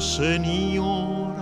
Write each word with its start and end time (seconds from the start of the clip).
Señor. 0.00 1.34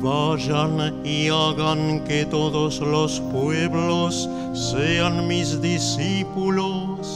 Vayan 0.00 1.04
y 1.04 1.28
hagan 1.28 2.02
que 2.04 2.26
todos 2.26 2.80
los 2.80 3.20
pueblos 3.20 4.28
sean 4.52 5.28
mis 5.28 5.60
discípulos, 5.60 7.08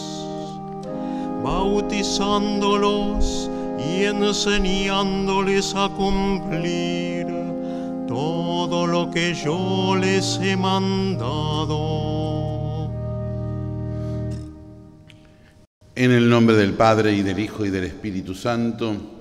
bautizándolos 1.43 3.51
y 3.91 4.05
enseñándoles 4.05 5.75
a 5.75 5.89
cumplir 5.89 7.27
todo 8.07 8.87
lo 8.87 9.11
que 9.11 9.35
yo 9.35 9.97
les 10.01 10.39
he 10.41 10.57
mandado. 10.57 12.07
En 15.97 16.13
el 16.13 16.29
nombre 16.29 16.55
del 16.57 16.75
Padre 16.75 17.15
y 17.15 17.23
del 17.23 17.41
Hijo 17.41 17.65
y 17.65 17.71
del 17.71 17.85
Espíritu 17.85 18.35
Santo, 18.35 19.16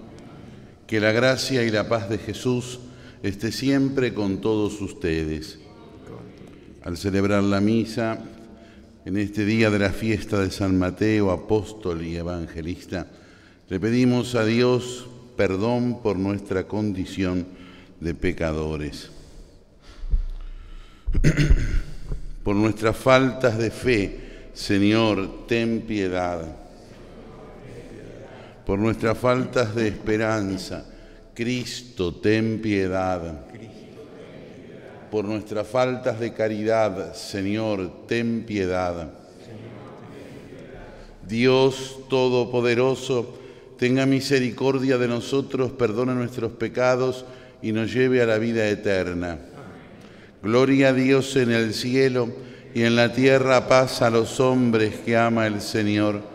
que 0.87 0.99
la 0.99 1.11
gracia 1.11 1.63
y 1.63 1.71
la 1.71 1.89
paz 1.89 2.09
de 2.09 2.17
Jesús 2.17 2.79
esté 3.23 3.51
siempre 3.51 4.13
con 4.13 4.39
todos 4.39 4.81
ustedes. 4.81 5.59
Al 6.83 6.97
celebrar 6.97 7.43
la 7.43 7.59
misa, 7.59 8.19
en 9.05 9.17
este 9.17 9.45
día 9.45 9.69
de 9.69 9.79
la 9.79 9.91
fiesta 9.91 10.39
de 10.39 10.51
San 10.51 10.77
Mateo, 10.77 11.31
apóstol 11.31 12.03
y 12.03 12.15
evangelista, 12.15 13.07
le 13.69 13.79
pedimos 13.79 14.35
a 14.35 14.45
Dios 14.45 15.07
perdón 15.35 16.01
por 16.01 16.17
nuestra 16.17 16.67
condición 16.67 17.45
de 17.99 18.13
pecadores, 18.13 19.09
por 22.43 22.55
nuestras 22.55 22.95
faltas 22.95 23.57
de 23.57 23.71
fe, 23.71 24.19
Señor, 24.53 25.47
ten 25.47 25.81
piedad, 25.81 26.64
por 28.65 28.79
nuestras 28.79 29.17
faltas 29.17 29.75
de 29.75 29.87
esperanza, 29.87 30.85
Cristo, 31.33 32.15
ten 32.15 32.61
piedad. 32.61 33.45
Por 35.11 35.25
nuestras 35.25 35.67
faltas 35.67 36.19
de 36.19 36.33
caridad, 36.33 37.13
Señor, 37.13 38.07
ten 38.07 38.43
piedad. 38.45 39.09
Dios 41.27 41.99
Todopoderoso, 42.09 43.39
tenga 43.77 44.05
misericordia 44.05 44.97
de 44.97 45.07
nosotros, 45.07 45.71
perdone 45.71 46.13
nuestros 46.13 46.51
pecados 46.53 47.25
y 47.61 47.71
nos 47.71 47.93
lleve 47.93 48.21
a 48.21 48.25
la 48.25 48.37
vida 48.37 48.67
eterna. 48.67 49.39
Gloria 50.41 50.89
a 50.89 50.93
Dios 50.93 51.35
en 51.35 51.51
el 51.51 51.73
cielo 51.73 52.29
y 52.73 52.83
en 52.83 52.95
la 52.95 53.13
tierra 53.13 53.67
paz 53.67 54.01
a 54.01 54.09
los 54.09 54.39
hombres 54.39 54.95
que 55.03 55.17
ama 55.17 55.47
el 55.47 55.61
Señor. 55.61 56.34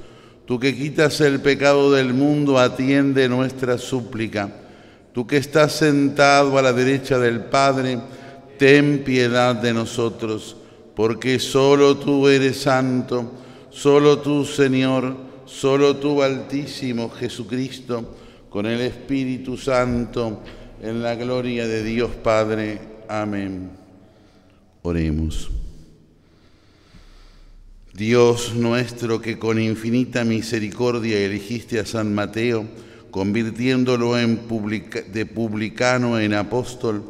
Tú 0.51 0.59
que 0.59 0.75
quitas 0.75 1.21
el 1.21 1.39
pecado 1.39 1.93
del 1.93 2.13
mundo, 2.13 2.59
atiende 2.59 3.29
nuestra 3.29 3.77
súplica. 3.77 4.53
Tú 5.13 5.25
que 5.25 5.37
estás 5.37 5.71
sentado 5.71 6.57
a 6.57 6.61
la 6.61 6.73
derecha 6.73 7.17
del 7.17 7.45
Padre, 7.45 7.97
ten 8.59 9.01
piedad 9.05 9.55
de 9.55 9.73
nosotros, 9.73 10.57
porque 10.93 11.39
solo 11.39 11.95
tú 11.95 12.27
eres 12.27 12.63
santo, 12.63 13.31
solo 13.69 14.19
tú, 14.19 14.43
Señor, 14.43 15.15
solo 15.45 15.95
tú, 15.95 16.21
Altísimo 16.21 17.09
Jesucristo, 17.11 18.17
con 18.49 18.65
el 18.65 18.81
Espíritu 18.81 19.55
Santo, 19.55 20.41
en 20.81 21.01
la 21.01 21.15
gloria 21.15 21.65
de 21.65 21.81
Dios 21.81 22.11
Padre. 22.21 22.77
Amén. 23.07 23.69
Oremos. 24.81 25.60
Dios 27.93 28.55
nuestro, 28.55 29.21
que 29.21 29.37
con 29.37 29.59
infinita 29.59 30.23
misericordia 30.23 31.19
elegiste 31.19 31.77
a 31.79 31.85
San 31.85 32.13
Mateo, 32.13 32.65
convirtiéndolo 33.11 34.17
en 34.17 34.39
de 35.11 35.25
publicano 35.25 36.17
en 36.17 36.33
apóstol, 36.33 37.03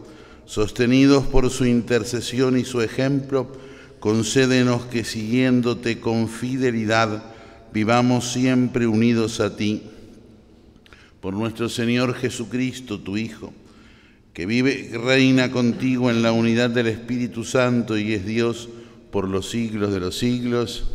sostenidos 0.46 1.26
por 1.26 1.52
su 1.52 1.66
intercesión 1.66 2.58
y 2.58 2.66
su 2.66 2.82
ejemplo, 2.82 3.52
concédenos 4.00 4.86
que 4.86 5.04
siguiéndote 5.04 6.00
con 6.00 6.28
fidelidad 6.28 7.26
vivamos 7.72 8.32
siempre 8.34 8.88
unidos 8.88 9.40
a 9.40 9.56
ti. 9.56 9.84
Por 11.22 11.36
nuestro 11.36 11.70
Señor 11.70 12.16
Jesucristo, 12.16 13.00
tu 13.00 13.18
Hijo, 13.18 13.54
que 14.34 14.48
vive 14.48 14.90
y 14.92 14.98
reina 14.98 15.52
contigo 15.52 16.10
en 16.10 16.24
la 16.24 16.32
unidad 16.32 16.72
del 16.72 16.88
Espíritu 16.88 17.44
Santo 17.44 18.00
y 18.00 18.14
es 18.14 18.26
Dios 18.26 18.68
por 19.12 19.28
los 19.28 19.50
siglos 19.50 19.92
de 19.92 20.00
los 20.00 20.18
siglos. 20.18 20.86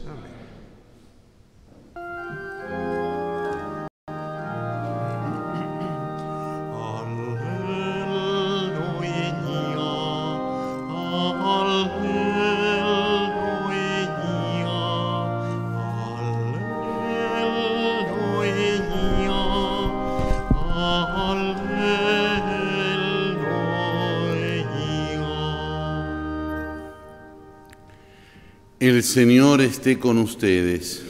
El 28.78 29.02
Señor 29.02 29.62
esté 29.62 29.98
con 29.98 30.18
ustedes. 30.18 31.02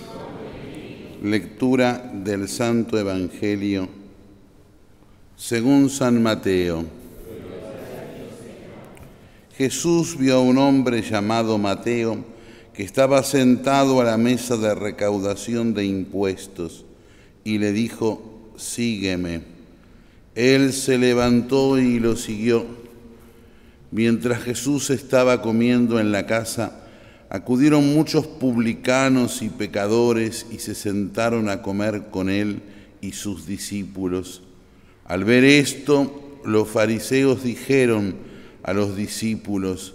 Lectura 1.21 2.13
del 2.15 2.49
Santo 2.49 2.97
Evangelio 2.97 3.89
según 5.35 5.91
San 5.91 6.23
Mateo. 6.23 6.85
Jesús 9.59 10.17
vio 10.17 10.37
a 10.37 10.41
un 10.41 10.59
hombre 10.59 11.03
llamado 11.03 11.59
Mateo 11.59 12.25
que 12.73 12.85
estaba 12.85 13.25
sentado 13.25 14.01
a 14.01 14.05
la 14.05 14.17
mesa 14.17 14.57
de 14.57 14.73
recaudación 14.73 15.75
de 15.75 15.87
impuestos 15.87 16.85
y 17.43 17.59
le 17.59 17.73
dijo, 17.73 18.53
sígueme. 18.57 19.43
Él 20.37 20.73
se 20.73 20.99
levantó 20.99 21.81
y 21.81 21.99
lo 21.99 22.15
siguió. 22.15 22.65
Mientras 23.91 24.45
Jesús 24.45 24.91
estaba 24.91 25.43
comiendo 25.43 25.99
en 25.99 26.13
la 26.13 26.27
casa, 26.27 26.85
acudieron 27.29 27.95
muchos 27.95 28.27
publicanos 28.27 29.43
y 29.43 29.49
pecadores 29.49 30.47
y 30.51 30.59
se 30.59 30.75
sentaron 30.75 31.49
a 31.49 31.63
comer 31.63 32.05
con 32.11 32.31
él 32.31 32.63
y 33.01 33.13
sus 33.13 33.47
discípulos. 33.47 34.43
Al 35.05 35.25
ver 35.25 35.45
esto, 35.45 36.41
los 36.45 36.69
fariseos 36.69 37.43
dijeron 37.43 38.17
a 38.63 38.73
los 38.73 38.97
discípulos, 38.97 39.95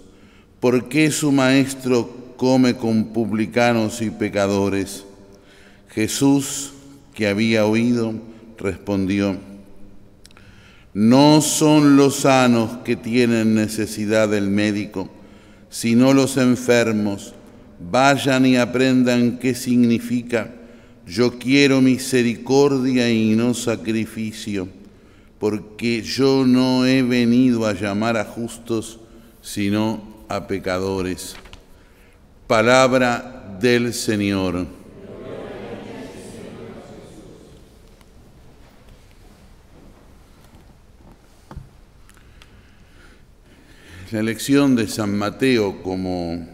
¿por 0.60 0.88
qué 0.88 1.10
su 1.10 1.32
maestro 1.32 2.34
come 2.36 2.76
con 2.76 3.12
publicanos 3.12 4.02
y 4.02 4.10
pecadores? 4.10 5.04
Jesús, 5.88 6.72
que 7.14 7.26
había 7.28 7.66
oído, 7.66 8.14
respondió, 8.58 9.36
no 10.94 11.40
son 11.40 11.96
los 11.96 12.16
sanos 12.16 12.78
que 12.84 12.96
tienen 12.96 13.54
necesidad 13.54 14.28
del 14.28 14.48
médico, 14.48 15.10
sino 15.72 16.12
los 16.12 16.36
enfermos. 16.36 17.34
Vayan 17.90 18.46
y 18.46 18.56
aprendan 18.56 19.38
qué 19.38 19.56
significa 19.56 20.52
yo 21.06 21.38
quiero 21.38 21.80
misericordia 21.80 23.10
y 23.10 23.34
no 23.34 23.54
sacrificio, 23.54 24.68
porque 25.38 26.02
yo 26.02 26.44
no 26.46 26.86
he 26.86 27.02
venido 27.02 27.66
a 27.66 27.72
llamar 27.72 28.16
a 28.16 28.24
justos, 28.24 29.00
sino 29.40 30.24
a 30.28 30.46
pecadores. 30.46 31.34
Palabra 32.46 33.56
del 33.60 33.92
Señor. 33.92 34.66
La 44.12 44.20
elección 44.20 44.76
de 44.76 44.88
San 44.88 45.16
Mateo 45.16 45.82
como 45.82 46.46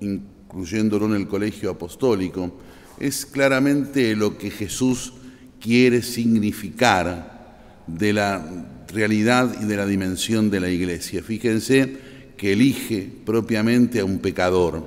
incluyéndolo 0.00 1.06
en 1.06 1.14
el 1.14 1.28
colegio 1.28 1.70
apostólico 1.70 2.58
es 2.98 3.24
claramente 3.24 4.16
lo 4.16 4.36
que 4.36 4.50
Jesús 4.50 5.12
quiere 5.60 6.02
significar 6.02 7.84
de 7.86 8.12
la 8.12 8.44
realidad 8.92 9.54
y 9.62 9.64
de 9.64 9.76
la 9.76 9.86
dimensión 9.86 10.50
de 10.50 10.58
la 10.58 10.68
iglesia. 10.68 11.22
Fíjense 11.22 11.96
que 12.36 12.52
elige 12.52 13.08
propiamente 13.24 14.00
a 14.00 14.04
un 14.04 14.18
pecador, 14.18 14.84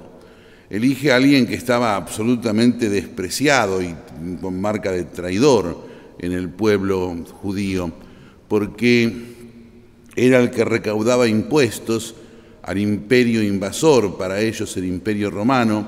elige 0.70 1.14
a 1.14 1.16
alguien 1.16 1.48
que 1.48 1.56
estaba 1.56 1.96
absolutamente 1.96 2.90
despreciado 2.90 3.82
y 3.82 3.96
con 4.42 4.60
marca 4.60 4.92
de 4.92 5.06
traidor 5.06 5.88
en 6.20 6.34
el 6.34 6.50
pueblo 6.50 7.24
judío, 7.42 7.94
porque 8.50 9.37
era 10.18 10.40
el 10.40 10.50
que 10.50 10.66
recaudaba 10.66 11.28
impuestos 11.28 12.16
al 12.64 12.80
imperio 12.80 13.44
invasor, 13.44 14.18
para 14.18 14.42
ellos 14.42 14.76
el 14.76 14.86
imperio 14.86 15.30
romano, 15.30 15.86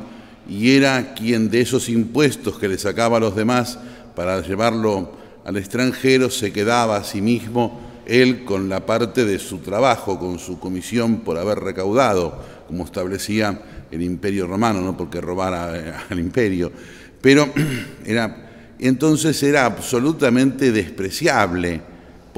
y 0.47 0.71
era 0.71 1.13
quien 1.15 1.49
de 1.49 1.61
esos 1.61 1.89
impuestos 1.89 2.59
que 2.59 2.69
le 2.69 2.77
sacaba 2.77 3.17
a 3.17 3.19
los 3.19 3.35
demás 3.35 3.79
para 4.15 4.41
llevarlo 4.41 5.17
al 5.45 5.57
extranjero 5.57 6.29
se 6.29 6.53
quedaba 6.53 6.97
a 6.97 7.03
sí 7.03 7.21
mismo 7.21 7.81
él 8.05 8.45
con 8.45 8.69
la 8.69 8.85
parte 8.85 9.25
de 9.25 9.39
su 9.39 9.59
trabajo, 9.59 10.19
con 10.19 10.39
su 10.39 10.59
comisión 10.59 11.21
por 11.21 11.37
haber 11.37 11.59
recaudado, 11.59 12.39
como 12.67 12.83
establecía 12.83 13.61
el 13.91 14.01
imperio 14.01 14.45
romano, 14.45 14.81
no 14.81 14.95
porque 14.95 15.21
robara 15.21 15.77
eh, 15.77 15.93
al 16.09 16.19
imperio, 16.19 16.71
pero 17.21 17.49
era, 18.05 18.75
entonces 18.79 19.41
era 19.41 19.65
absolutamente 19.65 20.71
despreciable 20.71 21.81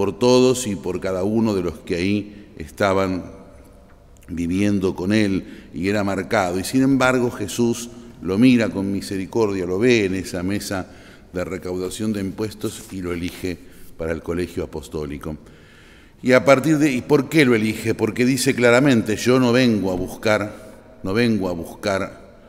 por 0.02 0.18
todos 0.18 0.66
y 0.66 0.76
por 0.76 1.00
cada 1.00 1.24
uno 1.24 1.54
de 1.54 1.62
los 1.62 1.78
que 1.78 1.94
ahí 1.94 2.48
estaban 2.58 3.24
viviendo 4.28 4.96
con 4.96 5.14
él 5.14 5.70
y 5.76 5.90
era 5.90 6.04
marcado. 6.04 6.60
Y 6.60 6.64
sin 6.64 6.82
embargo 6.82 7.30
Jesús 7.30 7.92
lo 8.20 8.40
mira 8.40 8.70
con 8.70 8.92
misericordia, 8.92 9.68
lo 9.68 9.78
ve 9.78 10.06
en 10.06 10.16
esa 10.16 10.42
mesa 10.42 10.88
de 11.32 11.46
recaudación 11.46 12.14
de 12.14 12.22
impuestos 12.22 12.82
y 12.92 13.04
lo 13.04 13.14
elige 13.14 13.60
para 13.96 14.12
el 14.12 14.24
colegio 14.24 14.64
apostólico. 14.64 15.38
Y 16.24 16.32
a 16.32 16.44
partir 16.46 16.80
de 16.80 16.92
¿y 16.92 17.02
por 17.02 17.30
qué 17.30 17.46
lo 17.46 17.54
elige? 17.54 17.94
Porque 17.94 18.26
dice 18.26 18.56
claramente, 18.56 19.18
yo 19.18 19.40
no 19.40 19.52
vengo 19.52 19.92
a 19.92 19.96
buscar, 19.96 20.98
no 21.04 21.14
vengo 21.14 21.48
a 21.48 21.52
buscar 21.52 22.40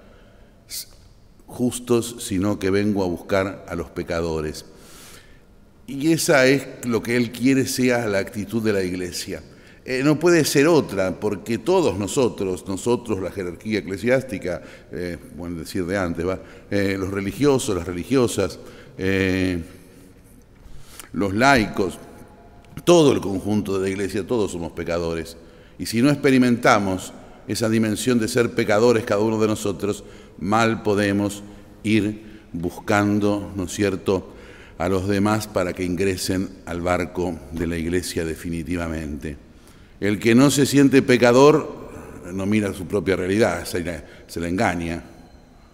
justos, 1.46 2.16
sino 2.20 2.58
que 2.58 2.70
vengo 2.70 3.04
a 3.04 3.08
buscar 3.08 3.66
a 3.68 3.74
los 3.74 3.90
pecadores. 3.90 4.64
Y 5.86 6.12
esa 6.12 6.46
es 6.46 6.66
lo 6.84 7.02
que 7.02 7.16
él 7.16 7.32
quiere 7.32 7.66
sea 7.66 8.06
la 8.06 8.18
actitud 8.18 8.62
de 8.62 8.72
la 8.72 8.82
iglesia. 8.82 9.42
Eh, 9.84 10.02
no 10.04 10.18
puede 10.18 10.44
ser 10.44 10.68
otra, 10.68 11.18
porque 11.18 11.58
todos 11.58 11.98
nosotros, 11.98 12.64
nosotros, 12.68 13.20
la 13.20 13.32
jerarquía 13.32 13.80
eclesiástica, 13.80 14.62
eh, 14.92 15.18
bueno, 15.36 15.58
decir 15.58 15.84
de 15.84 15.98
antes. 15.98 16.24
Eh, 16.70 16.96
los 16.98 17.10
religiosos, 17.10 17.74
las 17.74 17.86
religiosas, 17.86 18.60
los 21.12 21.34
laicos, 21.34 21.98
todo 22.84 23.12
el 23.12 23.20
conjunto 23.20 23.78
de 23.78 23.88
la 23.88 23.88
iglesia, 23.88 24.24
todos 24.24 24.52
somos 24.52 24.72
pecadores. 24.72 25.36
Y 25.78 25.86
si 25.86 26.00
no 26.00 26.10
experimentamos 26.10 27.12
esa 27.48 27.68
dimensión 27.68 28.20
de 28.20 28.28
ser 28.28 28.52
pecadores 28.52 29.04
cada 29.04 29.20
uno 29.20 29.40
de 29.40 29.48
nosotros, 29.48 30.04
mal 30.38 30.82
podemos 30.84 31.42
ir 31.82 32.40
buscando, 32.52 33.50
¿no 33.56 33.64
es 33.64 33.72
cierto?, 33.72 34.31
a 34.78 34.88
los 34.88 35.08
demás 35.08 35.46
para 35.46 35.72
que 35.72 35.84
ingresen 35.84 36.48
al 36.66 36.80
barco 36.80 37.38
de 37.52 37.66
la 37.66 37.76
iglesia 37.76 38.24
definitivamente. 38.24 39.36
El 40.00 40.18
que 40.18 40.34
no 40.34 40.50
se 40.50 40.66
siente 40.66 41.02
pecador 41.02 41.82
no 42.32 42.46
mira 42.46 42.72
su 42.72 42.86
propia 42.86 43.16
realidad, 43.16 43.64
se 43.64 43.82
la, 43.82 44.48
engaña, 44.48 45.02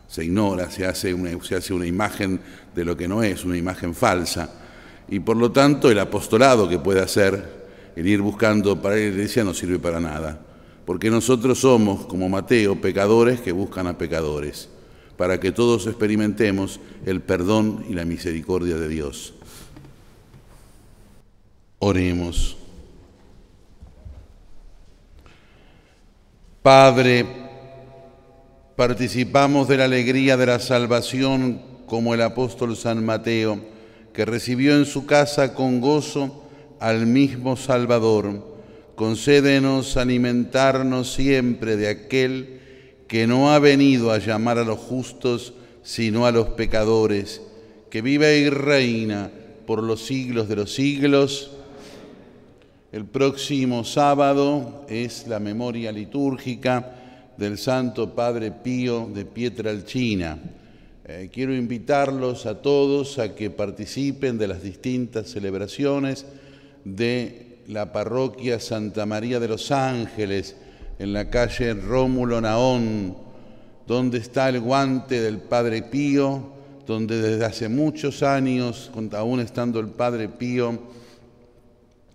se 0.08 0.24
ignora, 0.24 0.70
se 0.70 0.86
hace, 0.86 1.14
una, 1.14 1.30
se 1.42 1.56
hace 1.56 1.72
una 1.72 1.86
imagen 1.86 2.40
de 2.74 2.84
lo 2.84 2.96
que 2.96 3.08
no 3.08 3.22
es, 3.22 3.44
una 3.44 3.56
imagen 3.56 3.94
falsa. 3.94 4.50
Y 5.08 5.20
por 5.20 5.36
lo 5.36 5.52
tanto 5.52 5.90
el 5.90 5.98
apostolado 5.98 6.68
que 6.68 6.78
puede 6.78 7.00
hacer, 7.00 7.58
el 7.96 8.06
ir 8.06 8.20
buscando 8.20 8.80
para 8.80 8.96
la 8.96 9.02
iglesia, 9.02 9.44
no 9.44 9.54
sirve 9.54 9.78
para 9.78 10.00
nada. 10.00 10.38
Porque 10.84 11.10
nosotros 11.10 11.58
somos, 11.58 12.06
como 12.06 12.28
Mateo, 12.28 12.80
pecadores 12.80 13.40
que 13.40 13.52
buscan 13.52 13.86
a 13.86 13.98
pecadores, 13.98 14.68
para 15.18 15.40
que 15.40 15.50
todos 15.50 15.88
experimentemos 15.88 16.78
el 17.04 17.20
perdón 17.20 17.84
y 17.88 17.94
la 17.94 18.04
misericordia 18.04 18.76
de 18.76 18.88
Dios. 18.88 19.34
Oremos. 21.80 22.56
Padre, 26.62 27.26
participamos 28.76 29.66
de 29.66 29.78
la 29.78 29.86
alegría 29.86 30.36
de 30.36 30.46
la 30.46 30.60
salvación 30.60 31.62
como 31.86 32.14
el 32.14 32.22
apóstol 32.22 32.76
San 32.76 33.04
Mateo, 33.04 33.60
que 34.12 34.24
recibió 34.24 34.76
en 34.76 34.86
su 34.86 35.04
casa 35.04 35.52
con 35.52 35.80
gozo 35.80 36.44
al 36.78 37.06
mismo 37.06 37.56
Salvador. 37.56 38.56
Concédenos 38.94 39.96
alimentarnos 39.96 41.12
siempre 41.12 41.76
de 41.76 41.88
aquel 41.88 42.58
que 43.08 43.26
no 43.26 43.50
ha 43.50 43.58
venido 43.58 44.12
a 44.12 44.18
llamar 44.18 44.58
a 44.58 44.64
los 44.64 44.78
justos, 44.78 45.54
sino 45.82 46.26
a 46.26 46.30
los 46.30 46.48
pecadores, 46.50 47.40
que 47.88 48.02
vive 48.02 48.38
y 48.38 48.50
reina 48.50 49.30
por 49.66 49.82
los 49.82 50.04
siglos 50.04 50.48
de 50.48 50.56
los 50.56 50.74
siglos. 50.74 51.52
El 52.92 53.06
próximo 53.06 53.82
sábado 53.84 54.84
es 54.88 55.26
la 55.26 55.40
memoria 55.40 55.90
litúrgica 55.90 56.94
del 57.38 57.56
Santo 57.56 58.14
Padre 58.14 58.52
Pío 58.52 59.08
de 59.12 59.24
Pietralcina. 59.24 60.38
Eh, 61.06 61.30
quiero 61.32 61.54
invitarlos 61.54 62.44
a 62.44 62.60
todos 62.60 63.18
a 63.18 63.34
que 63.34 63.48
participen 63.48 64.36
de 64.36 64.48
las 64.48 64.62
distintas 64.62 65.28
celebraciones 65.28 66.26
de 66.84 67.60
la 67.68 67.90
parroquia 67.90 68.60
Santa 68.60 69.06
María 69.06 69.40
de 69.40 69.48
los 69.48 69.70
Ángeles 69.70 70.56
en 70.98 71.12
la 71.12 71.30
calle 71.30 71.74
Rómulo 71.74 72.40
Naón, 72.40 73.16
donde 73.86 74.18
está 74.18 74.48
el 74.48 74.60
guante 74.60 75.20
del 75.20 75.38
Padre 75.38 75.82
Pío, 75.82 76.52
donde 76.86 77.20
desde 77.20 77.44
hace 77.44 77.68
muchos 77.68 78.22
años, 78.22 78.90
aún 79.12 79.40
estando 79.40 79.80
el 79.80 79.88
Padre 79.88 80.28
Pío 80.28 80.78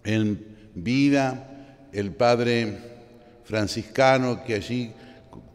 en 0.04 0.46
vida, 0.76 1.88
el 1.92 2.12
padre 2.12 2.78
franciscano 3.46 4.44
que 4.44 4.56
allí 4.56 4.92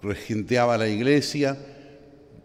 regenteaba 0.03 0.79
la 0.79 0.89
iglesia, 0.89 1.57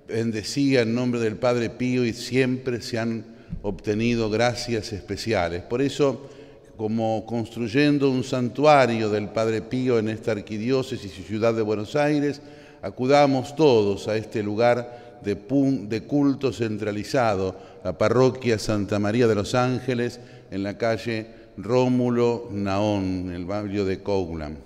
bendecía 0.07 0.81
en 0.81 0.95
nombre 0.95 1.19
del 1.21 1.37
Padre 1.37 1.69
Pío 1.69 2.05
y 2.05 2.13
siempre 2.13 2.81
se 2.81 2.99
han 2.99 3.25
obtenido 3.61 4.29
gracias 4.29 4.91
especiales. 4.93 5.61
Por 5.61 5.81
eso, 5.81 6.29
como 6.77 7.25
construyendo 7.25 8.09
un 8.09 8.23
santuario 8.23 9.09
del 9.09 9.29
Padre 9.29 9.61
Pío 9.61 9.99
en 9.99 10.09
esta 10.09 10.31
arquidiócesis 10.31 11.17
y 11.19 11.23
ciudad 11.23 11.53
de 11.53 11.61
Buenos 11.61 11.95
Aires, 11.95 12.41
acudamos 12.81 13.55
todos 13.55 14.07
a 14.07 14.15
este 14.15 14.41
lugar 14.41 15.21
de, 15.23 16.01
culto 16.01 16.51
centralizado, 16.51 17.55
la 17.83 17.97
parroquia 17.97 18.59
Santa 18.59 18.99
María 18.99 19.27
de 19.27 19.35
los 19.35 19.55
Ángeles, 19.55 20.19
en 20.51 20.63
la 20.63 20.77
calle 20.77 21.27
Rómulo 21.57 22.49
Naón, 22.51 23.31
el 23.33 23.45
barrio 23.45 23.85
de 23.85 24.01
Coglan. 24.01 24.57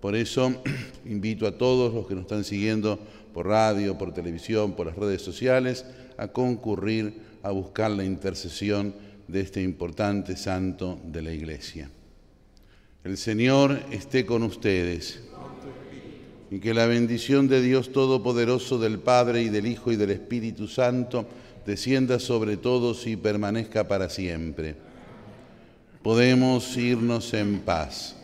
Por 0.00 0.16
eso 0.16 0.54
invito 1.04 1.46
a 1.46 1.58
todos 1.58 1.92
los 1.92 2.06
que 2.06 2.14
nos 2.14 2.22
están 2.22 2.44
siguiendo 2.44 2.98
por 3.34 3.46
radio, 3.46 3.98
por 3.98 4.14
televisión, 4.14 4.72
por 4.72 4.86
las 4.86 4.96
redes 4.96 5.22
sociales, 5.22 5.84
a 6.16 6.28
concurrir 6.28 7.30
a 7.42 7.50
buscar 7.50 7.90
la 7.90 8.04
intercesión 8.04 8.94
de 9.30 9.40
este 9.40 9.62
importante 9.62 10.36
santo 10.36 11.00
de 11.04 11.22
la 11.22 11.32
Iglesia. 11.32 11.90
El 13.04 13.16
Señor 13.16 13.80
esté 13.90 14.26
con 14.26 14.42
ustedes 14.42 15.20
y 16.50 16.58
que 16.58 16.74
la 16.74 16.86
bendición 16.86 17.48
de 17.48 17.62
Dios 17.62 17.92
Todopoderoso, 17.92 18.78
del 18.78 18.98
Padre 18.98 19.42
y 19.42 19.48
del 19.48 19.66
Hijo 19.66 19.92
y 19.92 19.96
del 19.96 20.10
Espíritu 20.10 20.68
Santo, 20.68 21.26
descienda 21.64 22.18
sobre 22.18 22.56
todos 22.56 23.06
y 23.06 23.16
permanezca 23.16 23.86
para 23.86 24.08
siempre 24.10 24.90
podemos 26.02 26.76
irnos 26.76 27.34
en 27.34 27.60
paz. 27.60 28.16